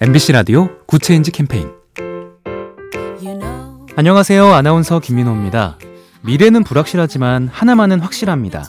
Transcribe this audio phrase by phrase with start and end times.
[0.00, 1.68] MBC 라디오 굿체인지 캠페인
[3.96, 4.46] 안녕하세요.
[4.46, 5.78] 아나운서 김민호입니다.
[6.22, 8.64] 미래는 불확실하지만 하나만은 확실합니다.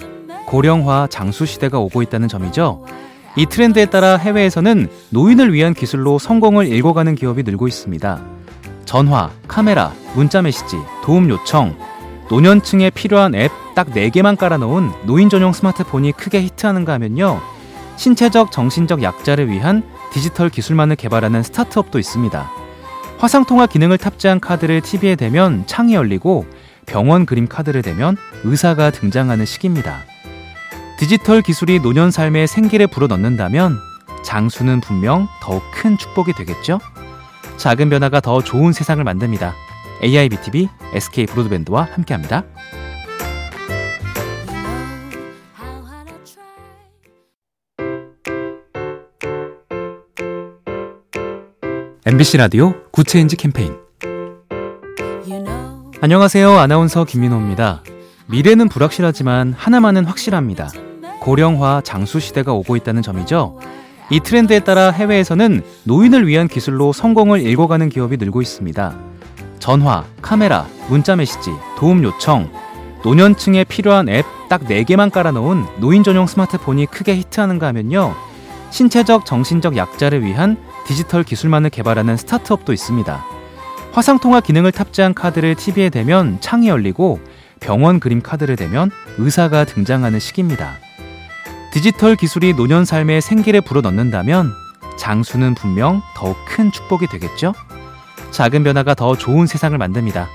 [0.48, 2.86] 고령화 장수 시대가 오고 있다는 점이죠.
[3.38, 8.22] 이 트렌드에 따라 해외에서는 노인을 위한 기술로 성공을 일궈가는 기업이 늘고 있습니다.
[8.84, 11.78] 전화, 카메라, 문자 메시지, 도움 요청,
[12.30, 17.40] 노년층에 필요한 앱 딱 4개만 깔아놓은 노인 전용 스마트폰이 크게 히트하는가 하면요.
[17.96, 22.52] 신체적, 정신적 약자를 위한 디지털 기술만을 개발하는 스타트업도 있습니다.
[23.18, 26.46] 화상통화 기능을 탑재한 카드를 TV에 대면 창이 열리고
[26.86, 30.00] 병원 그림 카드를 대면 의사가 등장하는 시기입니다.
[30.98, 33.78] 디지털 기술이 노년 삶에 생기를 불어넣는다면
[34.24, 36.80] 장수는 분명 더욱 큰 축복이 되겠죠?
[37.58, 39.54] 작은 변화가 더 좋은 세상을 만듭니다.
[40.04, 42.44] AIBTV SK 브로드밴드와 함께합니다.
[52.06, 53.76] MBC 라디오 굿체인지 캠페인
[56.02, 56.52] 안녕하세요.
[56.58, 57.84] 아나운서 김민호입니다.
[58.26, 60.70] 미래는 불확실하지만 하나만은 확실합니다.
[61.20, 63.60] 고령화 장수 시대가 오고 있다는 점이죠.
[64.10, 68.98] 이 트렌드에 따라 해외에서는 노인을 위한 기술로 성공을 일궈가는 기업이 늘고 있습니다.
[69.60, 72.52] 전화, 카메라, 문자 메시지, 도움 요청,
[73.04, 78.14] 노년층에 필요한 앱 딱 4개만 깔아놓은 노인 전용 스마트폰이 크게 히트하는가 하면요.
[78.72, 83.26] 신체적, 정신적 약자를 위한 디지털 기술만을 개발하는 스타트업도 있습니다.
[83.92, 87.20] 화상통화 기능을 탑재한 카드를 TV에 대면 창이 열리고
[87.60, 90.78] 병원 그림 카드를 대면 의사가 등장하는 시기입니다.
[91.72, 94.52] 디지털 기술이 노년 삶에 생기를 불어넣는다면
[94.98, 97.54] 장수는 분명 더욱 큰 축복이 되겠죠?
[98.32, 100.28] 작은 변화가 더 좋은 세상을 만듭니다.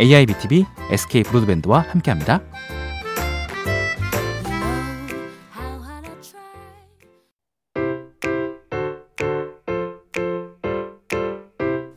[0.00, 2.40] AIBTV SK 브로드밴드와 함께합니다.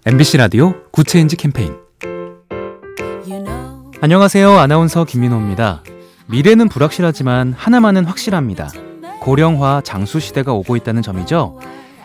[0.08, 1.75] MBC 라디오 굿체인지 캠페인
[3.99, 4.52] 안녕하세요.
[4.58, 5.83] 아나운서 김민호입니다.
[6.27, 8.70] 미래는 불확실하지만 하나만은 확실합니다.
[9.20, 11.59] 고령화 장수 시대가 오고 있다는 점이죠.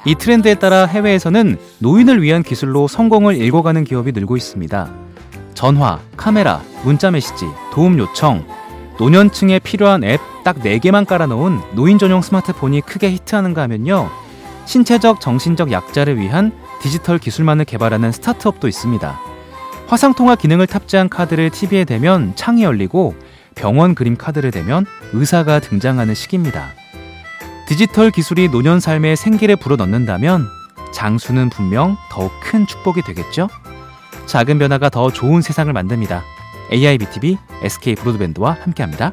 [0.05, 4.93] 이 트렌드에 따라 해외에서는 노인을 위한 기술로 성공을 일궈가는 기업이 늘고 있습니다.
[5.55, 8.45] 전화, 카메라, 문자 메시지, 도움 요청,
[8.99, 14.11] 노년층에 필요한 앱 딱 4개만 깔아놓은 노인 전용 스마트폰이 크게 히트하는가 하면요.
[14.65, 16.51] 신체적, 정신적 약자를 위한
[16.83, 19.21] 디지털 기술만을 개발하는 스타트업도 있습니다.
[19.87, 23.15] 화상통화 기능을 탑재한 카드를 TV에 대면 창이 열리고
[23.55, 26.71] 병원 그림 카드를 대면 의사가 등장하는 시기입니다.
[27.69, 30.47] 디지털 기술이 노년 삶에 생기를 불어넣는다면
[30.93, 33.49] 장수는 분명 더욱 큰 축복이 되겠죠?
[34.27, 36.23] 작은 변화가 더 좋은 세상을 만듭니다.
[36.73, 39.13] AIBTV SK 브로드밴드와 함께합니다.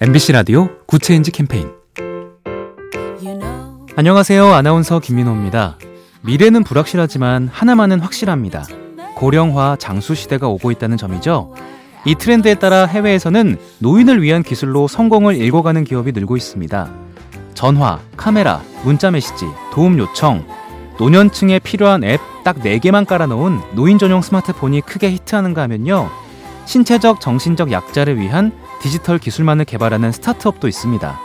[0.00, 1.70] MBC 라디오 Good Change 캠페인
[3.96, 4.46] 안녕하세요.
[4.46, 5.78] 아나운서 김민호입니다.
[6.22, 8.64] 미래는 불확실하지만 하나만은 확실합니다.
[9.16, 11.52] 고령화 장수 시대가 오고 있다는 점이죠.
[12.04, 16.90] 이 트렌드에 따라 해외에서는 노인을 위한 기술로 성공을 일궈가는 기업이 늘고 있습니다.
[17.54, 20.46] 전화, 카메라, 문자 메시지, 도움 요청,
[20.98, 26.08] 노년층에 필요한 앱 딱 4개만 깔아놓은 노인 전용 스마트폰이 크게 히트하는가 하면요.
[26.64, 31.20] 신체적, 정신적 약자를 위한 디지털 기술만을 개발하는 스타트업도 있습니다.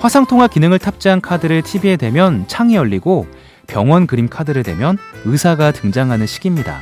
[0.00, 3.26] 화상통화 기능을 탑재한 카드를 TV에 대면 창이 열리고
[3.66, 6.80] 병원 그림 카드를 대면 의사가 등장하는 시기입니다.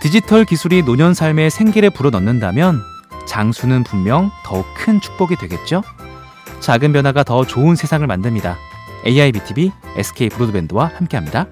[0.00, 2.80] 디지털 기술이 노년 삶에 생기를 불어넣는다면
[3.26, 5.82] 장수는 분명 더욱 큰 축복이 되겠죠?
[6.60, 8.56] 작은 변화가 더 좋은 세상을 만듭니다.
[9.06, 11.46] AIBTV SK 브로드밴드와 함께합니다.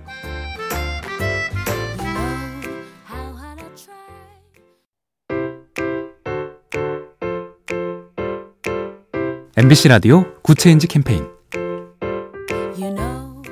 [9.62, 11.26] MBC 라디오 Good Change 캠페인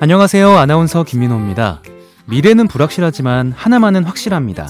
[0.01, 0.57] 안녕하세요.
[0.57, 1.83] 아나운서 김민호입니다.
[2.25, 4.69] 미래는 불확실하지만 하나만은 확실합니다.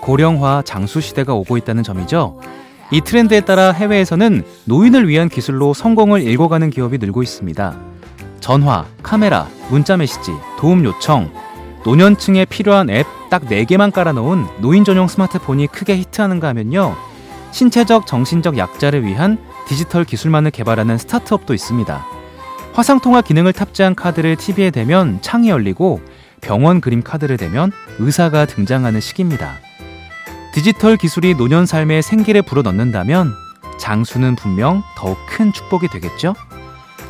[0.00, 2.40] 고령화 장수 시대가 오고 있다는 점이죠.
[2.90, 7.78] 이 트렌드에 따라 해외에서는 노인을 위한 기술로 성공을 일궈가는 기업이 늘고 있습니다.
[8.40, 11.30] 전화, 카메라, 문자 메시지, 도움 요청,
[11.84, 16.96] 노년층에 필요한 앱 딱 4개만 깔아놓은 노인 전용 스마트폰이 크게 히트하는가 하면요.
[17.52, 22.06] 신체적, 정신적 약자를 위한 디지털 기술만을 개발하는 스타트업도 있습니다.
[22.72, 26.00] 화상통화 기능을 탑재한 카드를 TV에 대면 창이 열리고
[26.40, 29.58] 병원 그림 카드를 대면 의사가 등장하는 시기입니다.
[30.52, 33.32] 디지털 기술이 노년 삶에 생기를 불어넣는다면
[33.78, 36.34] 장수는 분명 더욱 큰 축복이 되겠죠?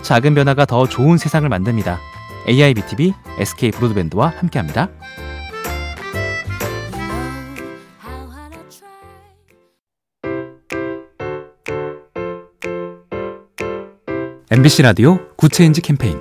[0.02, 1.98] 작은 변화가 더 좋은 세상을 만듭니다.
[2.48, 4.88] AIBTV SK 브로드밴드와 함께합니다.
[14.50, 16.18] MBC 라디오 Good Change 캠페인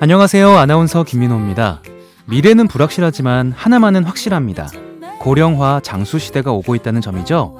[0.00, 0.50] 안녕하세요.
[0.50, 1.82] 아나운서 김민호입니다.
[2.26, 4.68] 미래는 불확실하지만 하나만은 확실합니다.
[5.20, 7.58] 고령화 장수 시대가 오고 있다는 점이죠.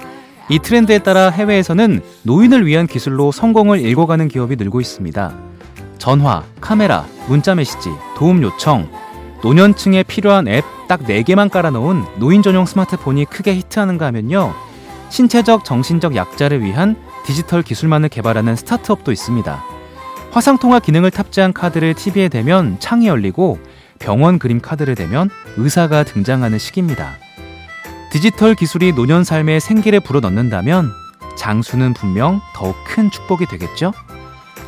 [0.50, 5.34] 이 트렌드에 따라 해외에서는 노인을 위한 기술로 성공을 일궈가는 기업이 늘고 있습니다.
[5.96, 8.90] 전화, 카메라, 문자 메시지, 도움 요청,
[9.42, 14.52] 노년층에 필요한 앱 딱 4개만 깔아놓은 노인 전용 스마트폰이 크게 히트하는가 하면요.
[15.08, 19.64] 신체적, 정신적 약자를 위한 디지털 기술만을 개발하는 스타트업도 있습니다.
[20.30, 23.58] 화상통화 기능을 탑재한 카드를 TV에 대면 창이 열리고
[23.98, 27.12] 병원 그림 카드를 대면 의사가 등장하는 시기입니다.
[28.10, 30.90] 디지털 기술이 노년 삶에 생기를 불어넣는다면
[31.36, 33.92] 장수는 분명 더욱 큰 축복이 되겠죠?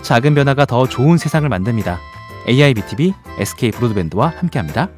[0.03, 1.99] 작은 변화가 더 좋은 세상을 만듭니다.
[2.49, 4.89] AIBTV SK 브로드밴드와 함께합니다.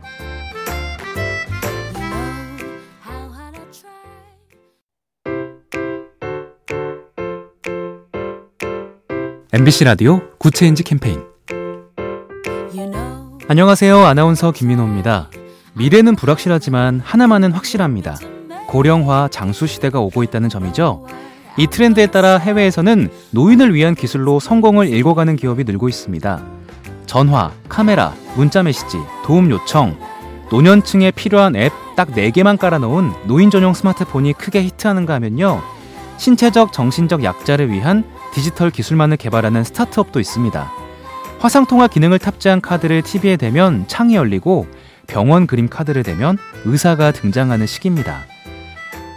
[9.58, 11.20] MBC 라디오 Good Change 캠페인
[13.49, 13.99] 안녕하세요.
[13.99, 15.31] 아나운서 김민호입니다.
[15.72, 18.16] 미래는 불확실하지만 하나만은 확실합니다.
[18.69, 21.05] 고령화 장수 시대가 오고 있다는 점이죠.
[21.56, 26.40] 이 트렌드에 따라 해외에서는 노인을 위한 기술로 성공을 일궈가는 기업이 늘고 있습니다.
[27.06, 29.99] 전화, 카메라, 문자 메시지, 도움 요청,
[30.52, 35.61] 노년층에 필요한 앱 딱 4개만 깔아놓은 노인 전용 스마트폰이 크게 히트하는가 하면요.
[36.16, 38.04] 신체적, 정신적 약자를 위한
[38.38, 40.73] 디지털 기술만을 개발하는 스타트업도 있습니다.
[41.40, 44.69] 화상통화 기능을 탑재한 카드를 TV에 대면 창이 열리고
[45.08, 48.20] 병원 그림 카드를 대면 의사가 등장하는 시기입니다.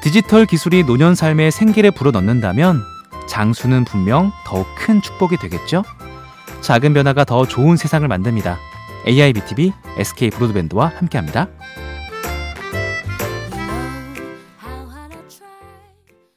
[0.01, 2.81] 디지털 기술이 노년 삶에 생기를 불어넣는다면
[3.27, 5.83] 장수는 분명 더욱 큰 축복이 되겠죠?
[6.62, 8.57] 작은 변화가 더 좋은 세상을 만듭니다.
[9.06, 11.47] AIBTV SK 브로드밴드와 함께합니다.